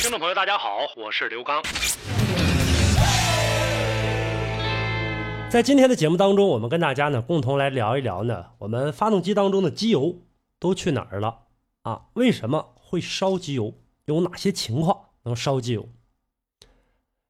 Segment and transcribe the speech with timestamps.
[0.00, 1.60] 听众朋友，大家好，我是刘刚。
[5.50, 10.14] 在今天的节目当中，我们跟大家呢共同来聊一聊呢，我们发动机当中的机油
[10.60, 11.40] 都去哪儿了
[11.82, 12.02] 啊？
[12.12, 13.74] 为什么会烧机油？
[14.04, 15.88] 有哪些情况能烧机油？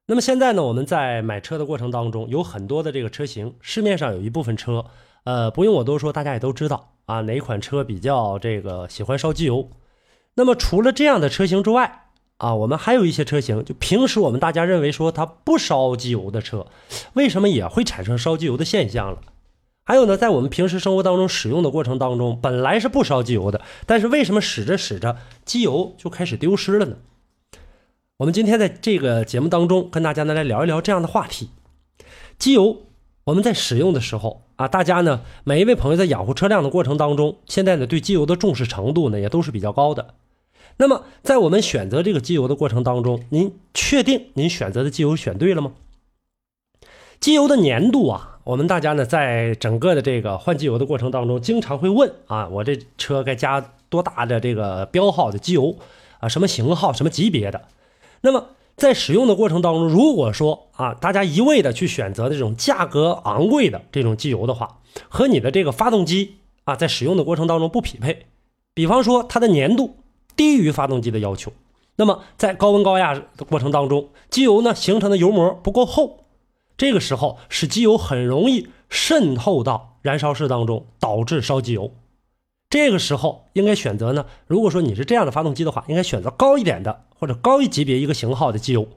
[0.05, 4.85] 那么现在呢，我们在买车的过程当中，有很多的这个车型，市面上有一部分车，
[5.23, 9.71] 呃，不用我多说，大家也都知道啊，哪款车比较这个喜欢烧机油？
[10.35, 12.08] 那么除了这样的车型之外，
[12.39, 16.67] 啊，我们还有一些车型，就平时我们大家认为说它不烧机油的车，
[17.13, 19.19] 为什么也会产生烧机油的现象了？
[19.83, 26.95] 还有呢，在我们平时生活当中使用的过程当中，本来是不烧机油的，但是为什么使着使着机油就开始丢失了呢？
[28.19, 31.49] 我们今天在这个节目当中跟大家呢来聊一聊这样的话题。
[32.37, 32.83] 机油
[33.25, 40.13] 我们在使用的时候啊，大家呢每一位朋友在养护车辆的过程当中，现在呢对机油的重视程度呢也都是比较高的。
[40.81, 45.73] 那么，在我们选择这个机油的过程当中，您确定您选择的机油选对了吗？
[47.19, 55.75] 机油的粘度啊，我们大家呢在整个的这个换机油的过程当中，经常会问啊，我这车该加多大的这个标号的机油
[56.21, 56.29] 啊？
[56.29, 57.63] 什么型号、什么级别的？
[58.21, 68.27] 那么在使用的过程当中，如果说啊，大家一味的去选择这种价格昂贵的这种机油的话，和你的这个发动机啊，在使用的过程当中不匹配，
[68.73, 69.97] 比方说它的粘度。
[70.39, 71.51] 低于发动机的要求，
[71.97, 76.23] 那么在高温高压的过程当中，机油呢形成的油膜不够厚，
[76.77, 81.91] 这个时候使机油很容易渗透到燃烧室当中，导致烧机油。
[82.69, 88.87] 这个时候应该选择呢，如果说你是这样的发动机的话，应该选择高一点的或者高一级别一个型号的机油，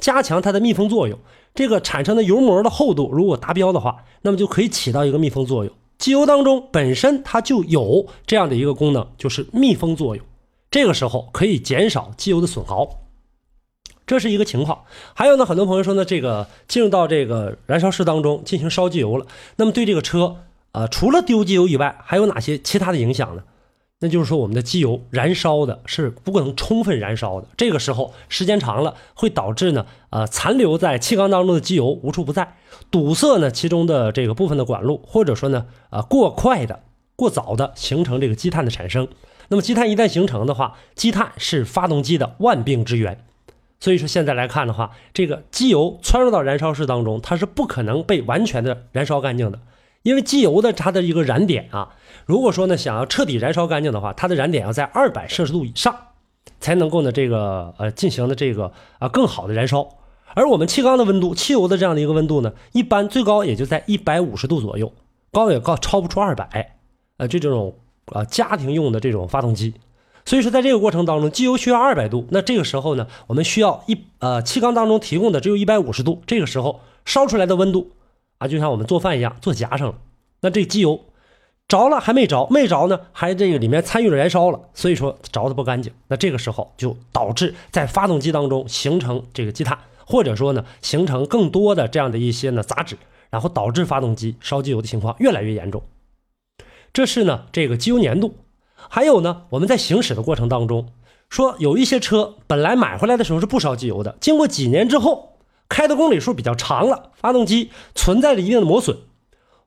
[0.00, 1.16] 加强它的密封作用。
[1.54, 5.72] 这个产生的油膜的厚度如果达标的话，那么就可以起到一个密封作用。
[5.96, 10.24] 机油当中本身它就有这样的一个功能，就是密封作用。
[10.70, 13.00] 这个时候可以减少机油的损耗，
[14.06, 14.84] 这是一个情况。
[15.14, 20.36] 还有呢，很多朋友说呢，这个进入到这个燃烧室当中进行烧机油了，那么对这个车
[20.72, 23.44] 啊，除了丢机油以外，还有哪些其他的影响呢？
[24.00, 32.56] 那就是说，我们的机油燃烧的是不可能充分燃烧的，这个时候时间长了会导致呢，呃，残留在气缸当中的机油无处不在，
[32.92, 36.84] 堵塞呢其中的这个部分的管路，或者说呢，啊，过快的、
[37.16, 39.08] 过早的形成这个积碳的产生。
[39.48, 43.24] 那么积碳一旦形成的话，积碳是发动机的万病之源。
[43.80, 49.60] 所以说现在来看的话，这个机油窜入到燃烧室当中，它是不可能被完全的燃烧干净的，
[50.02, 51.94] 因为机油的它的一个燃点啊，
[52.26, 55.96] 如果说呢想要彻底燃烧干净的话，它的燃点要在二百摄氏度以上，
[56.58, 59.88] 才能够呢这个呃进行的这个啊更好的燃烧。
[60.34, 64.92] 而我们气缸的温度，汽油的这样的一个温度呢，一般最高也就在一百五十度左右，
[65.30, 66.76] 高也高超不出二百，
[67.16, 67.76] 呃就这种。
[68.12, 69.74] 啊，家庭用的这种发动机，
[70.24, 77.90] 所以说在这个过程当中，机油需要二百度，那这个时候呢，我们需要一呃气缸当中提供的只有一百五十度，这个时候烧出来的温度
[78.38, 79.94] 啊，就像我们做饭一样，做夹上了，
[80.40, 81.00] 那这机油
[81.66, 92.96] 着了还没着，没着呢，还这个里面参与了燃烧了，所以说着的不干净，那这个时候就导致在发动机当中形成这个积碳，或者说呢形成更多的这样的一些呢杂质，
[93.28, 95.82] 然后导致发动机烧机油的情况越来越严重。
[96.92, 98.34] 这是呢，这个机油粘度，
[98.74, 100.88] 还有呢，我们在行驶的过程当中，
[101.28, 105.36] 说有一些车本来买回来的时候是不烧机油的，经过几年之后，
[105.68, 108.96] 开的公里数比较长了，发动机存在着一定的磨损，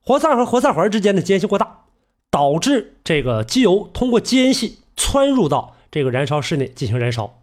[0.01, 1.81] 活塞和活塞环之间的间隙过大，
[2.29, 7.39] 导致这个机油通过间隙窜入到这个燃烧室内进行燃烧，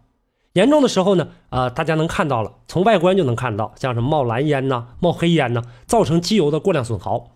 [0.53, 7.31] 严重的时候呢，呃，大家能看到了，从外观就能看到，像什么冒蓝烟呐、冒黑烟呐，造成机油的过量损耗。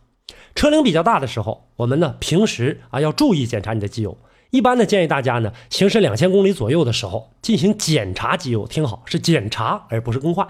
[0.55, 4.17] 车龄比较大的时候，我们呢平时啊要注意检查你的机油。
[4.51, 8.67] 一般呢建议大家呢行驶两千公里左右的时候进行检查机油。
[8.67, 10.47] 听好，是检查而不是更换。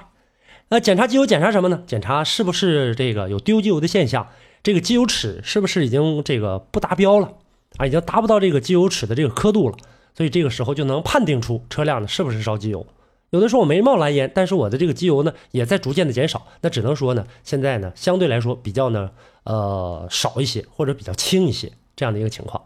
[0.69, 1.83] 那检查机油检查什么呢？
[1.87, 4.27] 检查是不是这个有丢机油的现象？
[4.61, 7.33] 这个机油尺是不是已经这个不达标了？
[7.77, 9.77] 啊，已经达不到这个机油尺的这个刻度了。
[10.15, 12.85] 所以这个时候就能判定出车辆呢是不是烧机油。
[13.33, 19.09] 有的说我没冒蓝烟，但是我的这个机油呢也在逐渐的减少，那只能说呢现在呢相对来说比较呢
[19.43, 22.65] 呃少一些或者比较轻一些这样的一个情况。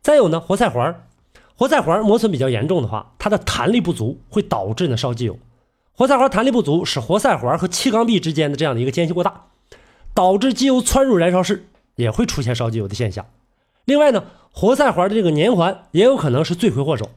[0.00, 1.06] 再有呢活塞环，
[1.56, 5.38] 活塞环磨损比较严重的话，它的弹力不足会导致呢烧机油。
[5.94, 9.44] 活塞环弹力不足，使活塞环和气缸壁之间的这样的一个间隙过大，
[10.14, 11.66] 导致机油窜入燃烧室，
[11.96, 13.26] 也会出现烧机油的现象。
[13.84, 17.10] 另外呢，活塞环的这个粘环也有可能是罪魁祸首。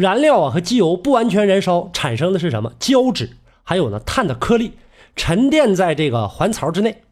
[0.00, 2.72] 燃料啊和机油不完全燃烧产生的是什么？
[2.78, 3.28] 胶质，
[3.62, 4.72] 还有呢碳的颗粒
[5.14, 7.02] 沉淀在这个环槽之内，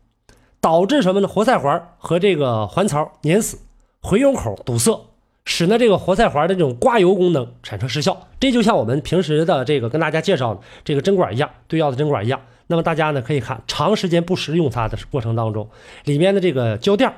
[0.58, 1.28] 导致什么呢？
[1.28, 3.58] 活塞环和这个环槽粘死，
[4.00, 4.98] 回油口堵塞，
[5.44, 8.26] 使呢这个活塞环的这种刮油功能产生失效。
[8.40, 12.40] 这就像我们平时的这个跟大家介绍的这个针管一样，对药的针管一样。
[12.68, 15.68] 那么大家呢可以看，长时间不使用它的过程当中，
[16.04, 17.12] 里面的这个胶垫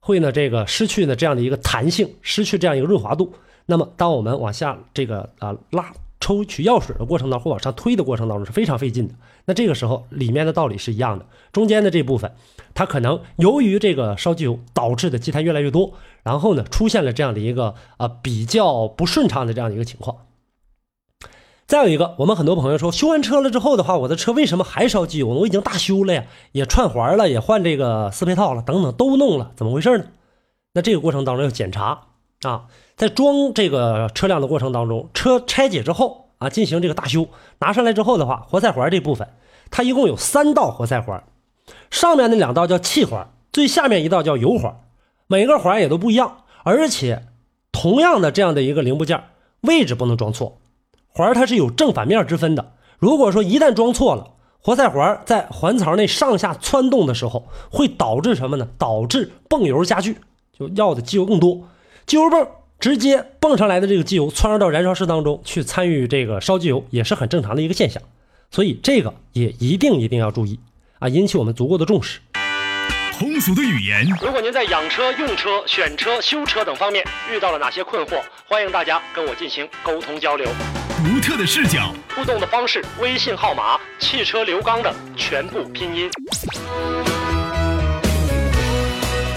[0.00, 3.34] 会呢这个失去呢这样的一个弹性，失去这样一个润滑度。
[3.66, 9.14] 那么，当我们往下这个啊拉抽取药水的过程当中，或往上推的过程当中是非常费劲的。
[9.46, 12.32] 那这个时候里面的道理是一样的，中间的这部分，
[12.74, 20.18] 它可能由于这个烧机油导致的积碳越来越多，然后呢出现了这样的一个啊比较不顺畅的这样的一个情况。
[21.66, 25.40] 再有一个，我们很多朋友说，修完车了之后的话，我的车为什么还烧机油呢？
[25.40, 30.04] 我已经大修了呀，也串环了，也换这个四配套了，等等都弄了，怎么回事呢？
[30.74, 32.02] 那这个过程当中要检查
[32.42, 32.66] 啊。
[33.02, 37.26] 在装这个车辆的过程当中，车拆解之后啊，进行这个大修，
[37.58, 39.26] 拿上来之后的话，活塞环这部分，
[39.72, 41.24] 它一共有三道活塞环，
[41.90, 44.76] 上面那两道叫气环，最下面一道叫油环，
[45.26, 47.24] 每个环也都不一样，而且
[47.72, 49.20] 同样的这样的一个零部件，
[49.62, 50.58] 位置不能装错，
[51.08, 52.74] 环它是有正反面之分的。
[53.00, 58.68] 如果说一旦装错了，活塞环在环槽内上下窜动的时候，会导致什么呢？
[58.78, 60.18] 导致泵油加剧，
[60.56, 61.62] 就要的机油更多，
[62.06, 62.46] 机油泵。
[62.82, 68.02] 直接蹦上来的这个机油窜入到燃烧室当中去参与这个烧机油也是很正常的一个现象，
[68.50, 70.58] 所以这个也一定一定要注意
[70.98, 72.18] 啊，引起我们足够的重视。
[73.16, 80.44] 通俗的语言，如果您在养车、用车、选车、修车等方面遇到了哪些困惑，欢迎大家跟我进行沟通交流。
[81.04, 86.10] 独特的视角，互动的方式，微信号码汽车刘刚的全部拼音。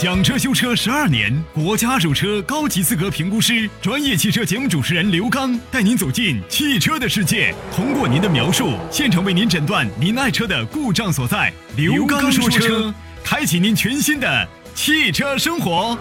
[0.05, 11.51] 讲车修车十二年，国家二手车高级资格评估师，专业汽车节目主持人刘刚带您走进汽车的世界，通过您的描述，现场为您诊断您爱车的故障所在。
[11.75, 12.93] 刘刚说车，
[13.23, 15.97] 开启您全新的汽车生活。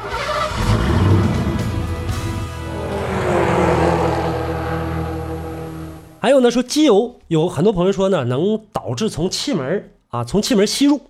[6.21, 11.01] 还有呢，说机油有很多朋友说呢，能导致从气门啊，从气门吸入。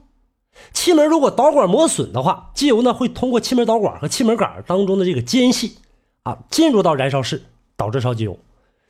[0.72, 5.76] 气门如果导管磨损的话，机油呢会通过气门导管和气门杆当中的这个间隙
[6.22, 7.42] 啊，进入到燃烧室，
[7.76, 8.38] 导致烧机油。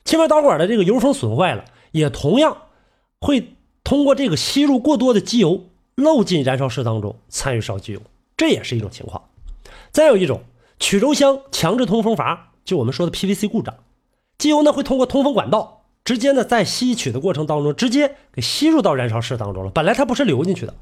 [0.03, 2.57] 气门导管的这个油封损坏了，也同样
[3.19, 5.65] 会通过这个吸入过多的机油
[5.95, 8.01] 漏进燃烧室当中，参与烧机油，
[8.37, 9.23] 这也是一种情况。
[9.91, 10.43] 再有一种，
[10.79, 13.75] 曲轴箱强制通风阀，就我们说的 PVC 故障，
[14.37, 19.71] 机油呢会通过通风管道直接呢在吸取的过程当中，直接给吸入到燃烧室当中了。
[19.71, 20.73] 本来它不是流进去的。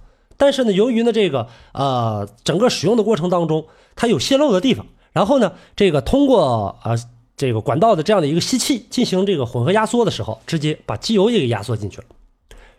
[0.43, 6.97] 但是呢，由于呢这个呃整个使用的过程当中，它有泄漏的地方，然后呢这个通过啊
[7.37, 12.07] 这个管道的这样的一个吸气进行这个混合压缩的时候，直接把机油也给压缩进去了，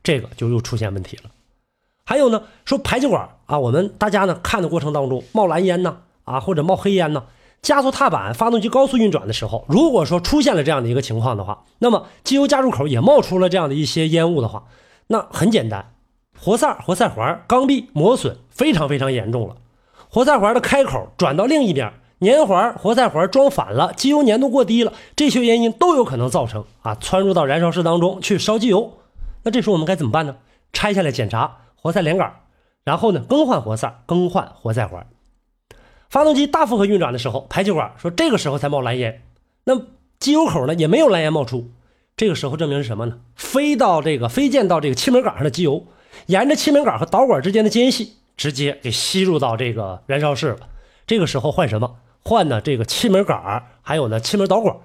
[0.02, 1.30] 这个就又出现问题了。
[2.04, 7.24] 还有呢，说排气管啊，我们大家呢看的过程当中冒蓝烟呢啊或者冒黑烟呢，
[7.62, 14.64] 加速踏板发动机高速运转的时候，如果说出现了这样的一个情况的话，那么机油加入口也冒出了这样的一些烟雾的话，
[15.06, 15.93] 那很简单。
[16.44, 19.56] 活塞、活塞环、缸壁磨损非常非常严重了。
[20.10, 28.98] 活塞环的开口转到另一边，粘环、活塞环装反了，机油粘度过低了，这些原因都有可能造成啊，窜入到燃烧室当中去烧机油。
[29.44, 30.36] 那这时候我们该怎么办呢？
[30.74, 32.30] 拆下来检查活塞连杆，
[32.84, 35.06] 然后呢更换活塞、更换活塞环。
[36.10, 39.22] 发动机大负荷运转的时候，排气管说这个时候才冒蓝烟，
[39.64, 39.80] 那
[40.18, 41.70] 机油口呢也没有蓝烟冒出，
[42.18, 43.20] 这个时候证明是什么呢？
[43.34, 45.86] 飞到这个飞溅到这个气门杆上的机油。
[46.26, 50.68] 沿着气门杆和导管之间的间隙，直接给吸入到这个燃烧室了。
[51.06, 51.96] 这个时候换什么？
[52.22, 52.60] 换呢？
[52.60, 54.76] 这个气门杆还有呢气门导管。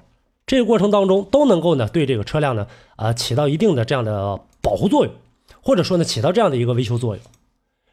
[0.45, 5.13] 这个过程当中都能够呢对这个车辆呢啊起到一定的这样的保护作用，
[5.61, 7.23] 或者说呢起到这样的一个维修作用。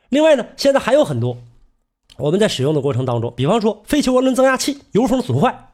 [0.09, 1.37] 另外呢，现在还有很多
[2.17, 5.69] 我们在使用的过程当中，比方说废气涡轮增压器油封损坏，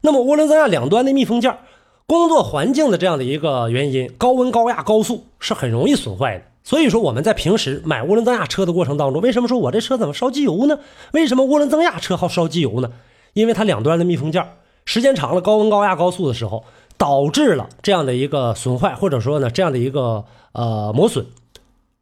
[0.00, 1.58] 那么涡轮增压两端的密封件，
[2.06, 6.44] 工作环境的这样的一个原因，高温高压高速是很容易损坏的。
[6.66, 10.80] 所以说我们在平时买涡轮增压车的过程当中，为什么说我这车怎么烧机油呢？
[11.12, 12.90] 为什么涡轮增压车好烧机油呢？
[13.34, 14.44] 因为它两端的密封件
[14.84, 16.64] 时间长了，高温高压高速的时候，
[16.98, 21.24] 导致了这样的一个损坏，或者说呢这样的一个呃磨损，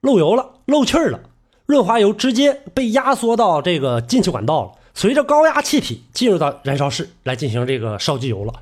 [0.00, 1.20] 漏油了，漏气儿了，
[1.66, 8.54] 润滑油直接被压缩到这个进气管道了，随着高压气体进入到燃烧室来进行这个烧机油了。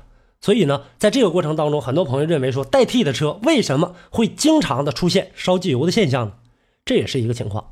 [0.43, 6.33] 所以呢，在这个过程当中，很多朋友认为说，代替的车为什么会经常的出现烧机油的现象呢？
[6.83, 7.67] 这也是一个情况。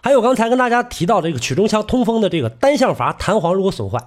[0.00, 3.98] 还有刚才跟大家提到这个曲轴箱通风的这个单向阀弹簧如果损坏，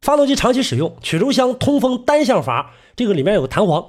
[0.00, 3.84] 发动机长期使用曲轴箱通风单向阀这个里面有个弹簧，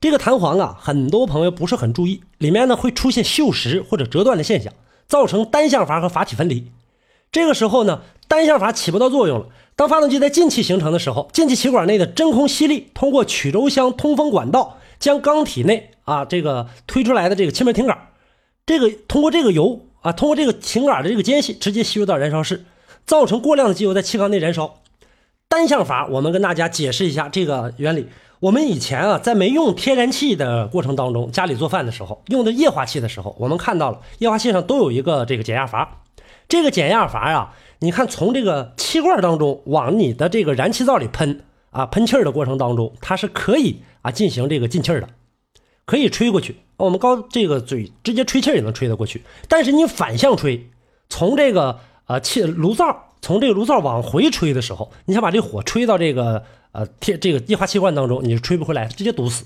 [0.00, 4.72] 这个弹簧啊，很多朋友不是很注意，里面呢会出现锈蚀或者折断的现象，
[5.08, 6.70] 造成单向阀和阀体分离。
[7.32, 9.48] 这个时候呢，单向阀起不到作用了。
[9.76, 18.08] 当发动机在进气形成的时候，进气气管内的真空吸力通过曲轴箱通风管道，将缸体内啊这个推出来的这个气门挺杆，
[18.64, 22.64] 这个通过这个油啊，通过这个挺杆的这个间隙，直接吸入到燃烧室，
[23.04, 24.76] 造成过量的机油在气缸内燃烧。
[25.46, 28.08] 单向阀，我们跟大家解释一下这个原理。
[28.40, 36.00] 我们以前啊，在没用天然气的过程当中，家里做饭的时候用的液化气的时候，我们看到了液化气上都有一个这个减压阀，
[36.48, 37.52] 这个减压阀呀。
[37.80, 45.08] 你看，从这个气罐当中往你的这个燃气灶里喷啊，喷气儿的过程当中，它是可以啊进行这个进气儿的，
[45.84, 46.56] 可以吹过去。
[46.78, 50.70] 我们高这个嘴直接吹气也能吹得过去，但是你反向吹，
[51.08, 56.42] 从这个呃气炉灶，从这个炉灶往回吹的时候，你想把这火吹到这个
[56.72, 59.44] 呃贴这个液化气罐当中，你是吹不回来，直接堵死。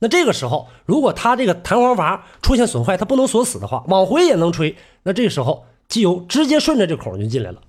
[0.00, 7.60] 那这个时候，如果它这个弹簧阀出现损坏，它不能锁死的话，往回也能吹，那这时候机油直接顺着这口就进来了。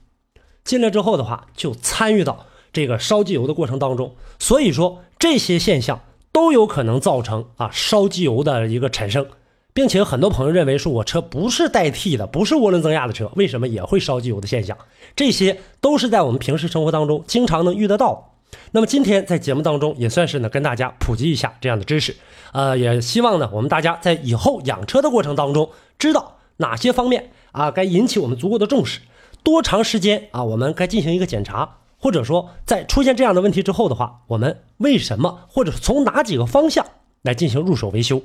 [0.64, 6.02] 进来之后的话，就参与到这个烧机油的过程当中，所以说这些现象
[6.32, 9.28] 都有可能造成啊烧机油的一个产生，
[9.74, 14.78] 并且很多朋友认为说我车不是代替的，不是涡轮增压的车，为什么也会烧机油的现象？
[15.16, 18.30] 这些都是在我们平时生活当中经常能遇得到。
[18.72, 22.16] 那么今天在节目当中也算是呢跟大家普及一下这样的知识，
[22.54, 29.02] 呃，也希望呢我们大家在以后养车的过程当中知道哪些方面啊该引起我们足够的重视。
[29.44, 30.44] 多长时间啊？
[30.44, 36.86] 我们该进行一个检查，或者说在出现这样的问题之后的话，我们为什么，或者从哪几个方向
[37.22, 38.22] 来进行入手维修？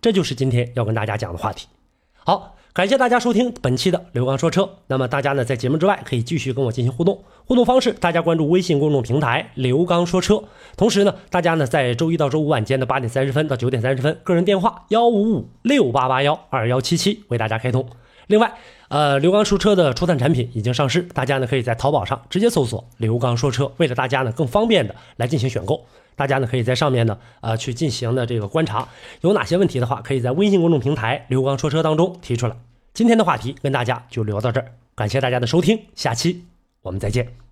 [0.00, 1.66] 这就是今天要跟大家讲的话题。
[2.14, 4.68] 好，感谢大家收听本期的刘刚说车。
[4.86, 10.42] 那么大家呢，在节目之外可以继续跟我进行互动，互动方式大家关注微信公众平台刘刚说车。
[10.76, 17.86] 同时呢，大家呢在周一到周五晚间的八点三十分到九点三十分，个人电话幺五五六八八幺二幺七七为大家开通。
[18.26, 18.54] 另外，
[18.88, 25.84] 呃，刘刚说车的初探产品已经上市，大家呢可以在淘宝上直接搜索“刘刚说车”，为了大家呢更方便的来进行选购，
[26.16, 28.88] 大家呢可以在上面呢呃去进行的这个观察，
[29.20, 32.56] 有哪些问题的话，可以在微信公众平台“刘刚说车”当中提出来。
[32.94, 36.44] 今天的话题跟大家就聊到这儿，感谢大家的收听，下期
[36.82, 37.43] 我们再见。